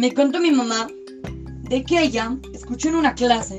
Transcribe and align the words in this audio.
me 0.00 0.14
contó 0.14 0.40
mi 0.40 0.50
mamá 0.50 0.88
de 1.68 1.84
que 1.84 2.00
ella 2.00 2.34
escuchó 2.54 2.88
en 2.88 2.94
una 2.94 3.14
clase 3.14 3.58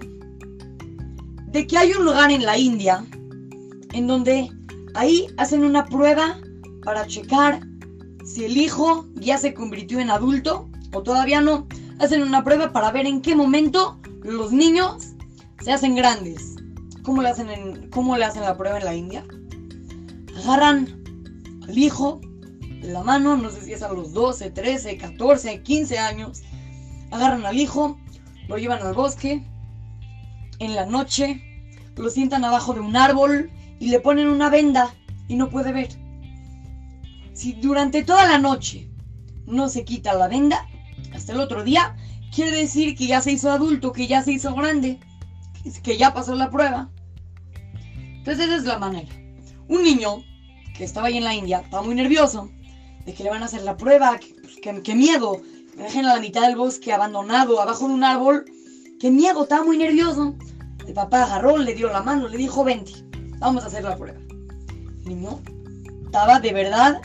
de 1.49 1.67
que 1.67 1.77
hay 1.77 1.91
un 1.91 2.03
lugar 2.03 2.31
en 2.31 2.43
la 2.43 2.57
India 2.57 3.05
en 3.93 4.07
donde 4.07 4.49
ahí 4.95 5.27
hacen 5.37 5.63
una 5.63 5.85
prueba 5.85 6.39
para 6.83 7.05
checar 7.05 7.59
si 8.25 8.45
el 8.45 8.57
hijo 8.57 9.05
ya 9.13 9.37
se 9.37 9.53
convirtió 9.53 9.99
en 9.99 10.09
adulto 10.09 10.67
o 10.93 11.03
todavía 11.03 11.41
no. 11.41 11.67
Hacen 11.99 12.23
una 12.23 12.43
prueba 12.43 12.73
para 12.73 12.91
ver 12.91 13.05
en 13.05 13.21
qué 13.21 13.35
momento 13.35 13.99
los 14.23 14.51
niños 14.51 15.09
se 15.59 15.71
hacen 15.71 15.93
grandes. 15.93 16.55
¿Cómo 17.03 17.21
le 17.21 17.29
hacen, 17.29 17.51
en, 17.51 17.87
cómo 17.91 18.17
le 18.17 18.25
hacen 18.25 18.41
la 18.41 18.57
prueba 18.57 18.79
en 18.79 18.85
la 18.85 18.95
India? 18.95 19.23
Agarran 20.39 21.03
al 21.67 21.77
hijo 21.77 22.19
de 22.81 22.91
la 22.91 23.03
mano, 23.03 23.37
no 23.37 23.49
sé 23.51 23.61
si 23.61 23.73
es 23.73 23.83
a 23.83 23.93
los 23.93 24.11
12, 24.11 24.49
13, 24.49 24.97
14, 24.97 25.61
15 25.61 25.99
años. 25.99 26.41
Agarran 27.11 27.45
al 27.45 27.59
hijo, 27.59 27.99
lo 28.47 28.57
llevan 28.57 28.81
al 28.81 28.93
bosque. 28.93 29.43
En 30.59 30.75
la 30.75 30.85
noche 30.85 31.41
lo 31.95 32.09
sientan 32.09 32.43
abajo 32.43 32.73
de 32.73 32.79
un 32.79 32.95
árbol 32.95 33.51
y 33.79 33.89
le 33.89 33.99
ponen 33.99 34.27
una 34.27 34.49
venda 34.49 34.93
y 35.27 35.35
no 35.35 35.49
puede 35.49 35.71
ver. 35.71 35.89
Si 37.33 37.53
durante 37.53 38.03
toda 38.03 38.27
la 38.27 38.39
noche 38.39 38.89
no 39.45 39.69
se 39.69 39.85
quita 39.85 40.13
la 40.13 40.27
venda, 40.27 40.67
hasta 41.13 41.33
el 41.33 41.39
otro 41.39 41.63
día, 41.63 41.95
quiere 42.33 42.51
decir 42.51 42.95
que 42.95 43.05
ya 43.05 43.21
se 43.21 43.31
hizo 43.31 43.51
adulto, 43.51 43.91
que 43.91 44.07
ya 44.07 44.23
se 44.23 44.31
hizo 44.31 44.55
grande, 44.55 44.99
que 45.83 45.97
ya 45.97 46.13
pasó 46.13 46.35
la 46.35 46.49
prueba. 46.49 46.89
Entonces 47.93 48.45
esa 48.45 48.55
es 48.55 48.63
la 48.63 48.79
manera. 48.79 49.13
Un 49.67 49.83
niño 49.83 50.23
que 50.75 50.83
estaba 50.83 51.07
ahí 51.07 51.17
en 51.17 51.23
la 51.23 51.35
India 51.35 51.59
estaba 51.59 51.83
muy 51.83 51.95
nervioso 51.95 52.49
de 53.05 53.13
que 53.13 53.23
le 53.23 53.29
van 53.29 53.41
a 53.41 53.45
hacer 53.45 53.63
la 53.63 53.77
prueba, 53.77 54.19
que, 54.19 54.35
pues, 54.41 54.95
miedo, 54.95 55.41
me 55.75 55.83
dejen 55.83 56.05
a 56.05 56.15
la 56.15 56.21
mitad 56.21 56.41
del 56.47 56.55
bosque 56.55 56.91
abandonado, 56.91 57.61
abajo 57.61 57.87
de 57.87 57.93
un 57.93 58.03
árbol, 58.03 58.45
qué 58.99 59.11
miedo, 59.11 59.43
estaba 59.43 59.63
muy 59.63 59.77
nervioso. 59.77 60.35
El 60.87 60.93
papá 60.93 61.23
agarró, 61.23 61.57
le 61.57 61.73
dio 61.73 61.89
la 61.89 62.01
mano, 62.01 62.27
le 62.27 62.37
dijo, 62.37 62.63
vente, 62.63 62.91
vamos 63.39 63.63
a 63.63 63.67
hacer 63.67 63.83
la 63.83 63.95
prueba. 63.95 64.19
El 65.03 65.09
niño 65.09 65.39
estaba 66.05 66.39
de 66.39 66.53
verdad, 66.53 67.01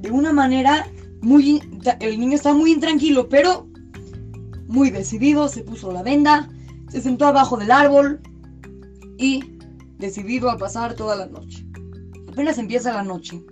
de 0.00 0.10
una 0.10 0.32
manera 0.32 0.86
muy... 1.22 1.62
El 2.00 2.20
niño 2.20 2.36
estaba 2.36 2.54
muy 2.54 2.72
intranquilo, 2.72 3.28
pero 3.28 3.66
muy 4.68 4.90
decidido, 4.90 5.48
se 5.48 5.62
puso 5.62 5.92
la 5.92 6.02
venda, 6.02 6.48
se 6.90 7.00
sentó 7.00 7.26
abajo 7.26 7.56
del 7.56 7.70
árbol 7.70 8.20
y 9.18 9.42
decidido 9.98 10.50
a 10.50 10.58
pasar 10.58 10.94
toda 10.94 11.16
la 11.16 11.26
noche. 11.26 11.64
Apenas 12.28 12.58
empieza 12.58 12.92
la 12.92 13.02
noche 13.02 13.42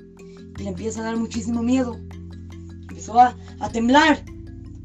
le 0.58 0.68
empieza 0.68 1.00
a 1.00 1.04
dar 1.04 1.16
muchísimo 1.16 1.62
miedo. 1.62 1.98
Empezó 2.88 3.18
a, 3.18 3.36
temblar. 3.72 4.24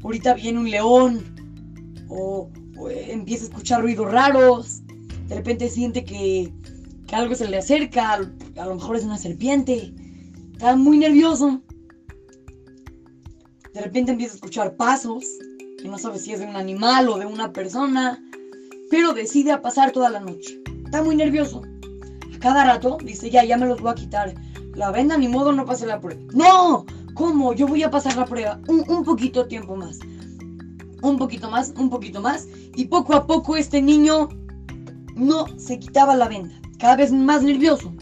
Ahorita 0.02 0.34
viene 0.34 0.58
un 0.58 0.70
león 0.70 1.24
o, 2.08 2.50
eh, 2.90 3.08
empieza 3.10 3.44
a 3.44 3.48
escuchar 3.48 3.82
ruidos 3.82 4.10
raros. 4.10 4.82
De 5.28 5.36
repente 5.36 5.68
siente 5.68 6.04
que, 6.04 6.52
que 7.06 7.14
algo 7.14 7.34
se 7.34 7.48
le 7.48 7.58
acerca, 7.58 8.14
a 8.14 8.66
lo 8.66 8.74
mejor 8.74 8.96
es 8.96 9.04
una 9.04 9.18
serpiente. 9.18 9.94
Está 10.52 10.76
muy 10.76 10.98
nervioso. 10.98 11.62
De 13.72 13.80
repente 13.80 14.12
empieza 14.12 14.32
a 14.32 14.36
escuchar 14.36 14.76
pasos, 14.76 15.24
que 15.80 15.88
no 15.88 15.96
sabe 15.98 16.18
si 16.18 16.32
es 16.32 16.40
de 16.40 16.46
un 16.46 16.56
animal 16.56 17.08
o 17.08 17.18
de 17.18 17.26
una 17.26 17.52
persona, 17.52 18.22
pero 18.90 19.12
decide 19.14 19.52
a 19.52 19.62
pasar 19.62 19.92
toda 19.92 20.10
la 20.10 20.20
noche. 20.20 20.60
Está 20.84 21.02
muy 21.02 21.14
nervioso. 21.14 21.62
A 22.34 22.38
cada 22.40 22.64
rato 22.64 22.98
dice, 23.04 23.30
ya, 23.30 23.44
ya 23.44 23.56
me 23.56 23.66
los 23.66 23.80
voy 23.80 23.92
a 23.92 23.94
quitar. 23.94 24.34
La 24.74 24.90
venda 24.90 25.16
ni 25.16 25.28
modo 25.28 25.52
no 25.52 25.64
pase 25.64 25.86
la 25.86 26.00
prueba. 26.00 26.20
No, 26.32 26.86
¿cómo? 27.14 27.52
Yo 27.52 27.66
voy 27.66 27.82
a 27.82 27.90
pasar 27.90 28.16
la 28.16 28.24
prueba 28.24 28.60
un, 28.68 28.84
un 28.88 29.04
poquito 29.04 29.46
tiempo 29.46 29.76
más. 29.76 29.98
Un 31.02 31.16
poquito 31.16 31.50
más, 31.50 31.72
un 31.76 31.90
poquito 31.90 32.20
más. 32.20 32.46
Y 32.76 32.86
poco 32.86 33.14
a 33.14 33.26
poco 33.26 33.56
este 33.56 33.82
niño 33.82 34.28
no 35.16 35.46
se 35.58 35.78
quitaba 35.78 36.14
la 36.14 36.28
venda. 36.28 36.54
Cada 36.78 36.96
vez 36.96 37.12
más 37.12 37.42
nervioso. 37.42 37.92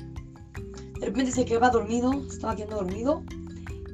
De 1.01 1.07
repente 1.07 1.33
se 1.33 1.45
quedaba 1.45 1.71
dormido, 1.71 2.13
estaba 2.29 2.57
quedando 2.57 2.77
dormido. 2.77 3.23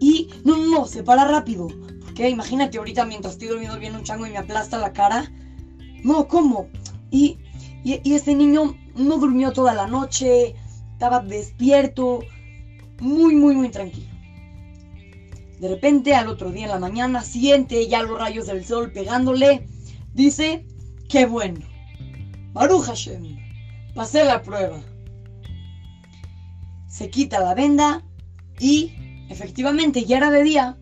Y 0.00 0.30
no, 0.44 0.56
no, 0.56 0.66
no, 0.66 0.86
se 0.86 1.02
para 1.02 1.26
rápido. 1.26 1.68
Porque 2.04 2.28
imagínate 2.28 2.78
ahorita 2.78 3.04
mientras 3.04 3.34
estoy 3.34 3.48
dormido 3.48 3.78
viene 3.78 3.96
un 3.96 4.04
chango 4.04 4.26
y 4.26 4.30
me 4.30 4.38
aplasta 4.38 4.78
la 4.78 4.92
cara. 4.92 5.30
No, 6.02 6.28
¿cómo? 6.28 6.68
Y, 7.10 7.38
y, 7.82 8.14
este 8.14 8.34
niño 8.34 8.76
no 8.94 9.16
durmió 9.18 9.52
toda 9.52 9.74
la 9.74 9.86
noche, 9.86 10.54
estaba 10.92 11.20
despierto, 11.20 12.20
muy, 13.00 13.34
muy, 13.34 13.54
muy 13.54 13.68
tranquilo. 13.70 14.14
De 15.60 15.68
repente, 15.68 16.14
al 16.14 16.28
otro 16.28 16.50
día 16.50 16.64
en 16.64 16.70
la 16.70 16.78
mañana, 16.78 17.22
siente 17.22 17.86
ya 17.88 18.02
los 18.02 18.18
rayos 18.18 18.46
del 18.46 18.64
sol 18.64 18.92
pegándole. 18.92 19.66
Dice, 20.12 20.66
qué 21.08 21.26
bueno. 21.26 21.60
Baruch 22.52 22.84
Hashem, 22.84 23.38
pasé 23.94 24.24
la 24.24 24.42
prueba. 24.42 24.80
Se 26.88 27.10
quita 27.10 27.40
la 27.40 27.54
venda 27.54 28.04
y 28.60 28.92
efectivamente 29.28 30.04
ya 30.04 30.18
era 30.18 30.30
de 30.30 30.42
día, 30.42 30.78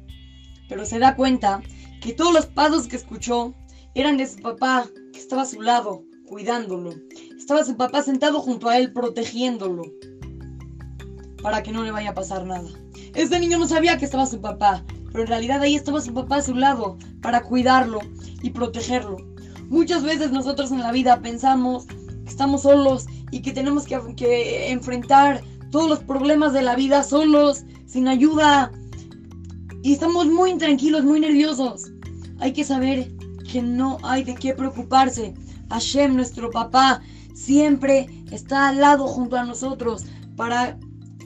pero 0.68 0.84
se 0.84 0.98
da 0.98 1.16
cuenta 1.16 1.62
que 2.00 2.12
todos 2.12 2.34
los 2.34 2.46
pasos 2.46 2.88
que 2.88 2.96
escuchó 2.96 3.54
eran 3.94 4.16
de 4.16 4.26
su 4.26 4.40
papá, 4.40 4.86
que 5.12 5.18
estaba 5.18 5.42
a 5.42 5.46
su 5.46 5.62
lado, 5.62 6.02
cuidándolo. 6.26 6.94
Estaba 7.36 7.64
su 7.64 7.76
papá 7.76 8.02
sentado 8.02 8.40
junto 8.40 8.68
a 8.68 8.78
él, 8.78 8.92
protegiéndolo, 8.92 9.84
para 11.42 11.62
que 11.62 11.72
no 11.72 11.82
le 11.82 11.90
vaya 11.90 12.10
a 12.10 12.14
pasar 12.14 12.46
nada. 12.46 12.68
Este 13.14 13.38
niño 13.38 13.58
no 13.58 13.66
sabía 13.66 13.98
que 13.98 14.04
estaba 14.04 14.26
su 14.26 14.40
papá, 14.40 14.84
pero 15.10 15.24
en 15.24 15.28
realidad 15.28 15.60
ahí 15.60 15.74
estaba 15.74 16.00
su 16.00 16.14
papá 16.14 16.36
a 16.36 16.42
su 16.42 16.54
lado, 16.54 16.96
para 17.20 17.42
cuidarlo 17.42 18.00
y 18.42 18.50
protegerlo. 18.50 19.16
Muchas 19.68 20.02
veces 20.02 20.32
nosotros 20.32 20.70
en 20.70 20.80
la 20.80 20.92
vida 20.92 21.20
pensamos 21.20 21.86
que 21.86 22.28
estamos 22.28 22.62
solos 22.62 23.06
y 23.30 23.40
que 23.40 23.52
tenemos 23.52 23.86
que, 23.86 24.70
enfrentar 24.70 25.42
todos 25.70 25.88
los 25.88 26.00
problemas 26.00 26.52
de 26.52 26.62
la 26.62 26.76
vida 26.76 27.02
solos, 27.02 27.64
sin 27.86 28.08
ayuda. 28.08 28.70
Y 29.82 29.94
estamos 29.94 30.26
muy 30.26 30.50
intranquilos, 30.50 31.04
muy 31.04 31.20
nerviosos. 31.20 31.90
Hay 32.38 32.52
que 32.52 32.64
saber 32.64 33.10
que 33.50 33.62
no 33.62 33.98
hay 34.02 34.24
de 34.24 34.34
qué 34.34 34.54
preocuparse. 34.54 35.34
Hashem, 35.70 36.14
nuestro 36.14 36.50
papá, 36.50 37.00
siempre 37.34 38.08
está 38.30 38.68
al 38.68 38.80
lado 38.80 39.06
junto 39.08 39.36
a 39.36 39.44
nosotros 39.44 40.04
para 40.36 40.78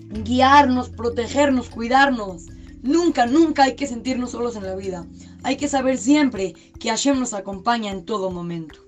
guiarnos, 0.08 0.90
protegernos, 0.90 1.68
cuidarnos. 1.68 2.46
Nunca, 2.82 3.26
nunca 3.26 3.64
hay 3.64 3.74
que 3.74 3.86
sentirnos 3.86 4.32
solos 4.32 4.56
en 4.56 4.64
la 4.64 4.76
vida. 4.76 5.06
Hay 5.42 5.56
que 5.56 5.68
saber 5.68 5.98
siempre 5.98 6.54
que 6.78 6.90
Hashem 6.90 7.18
nos 7.18 7.34
acompaña 7.34 7.90
en 7.90 8.04
todo 8.04 8.30
momento. 8.30 8.80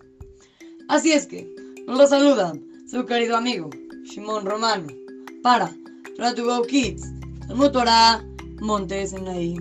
Así 0.89 1.12
es 1.12 1.27
que, 1.27 1.53
nos 1.87 1.99
lo 1.99 2.06
saluda 2.06 2.53
su 2.91 3.05
querido 3.05 3.37
amigo, 3.37 3.71
Shimon 4.05 4.47
Romano 4.47 4.87
para 5.43 5.75
Try 6.17 6.34
to 6.34 6.45
Go 6.45 6.62
Kids, 6.62 7.03
Montes 8.61 9.12
en 9.12 9.29
ahí. 9.29 9.56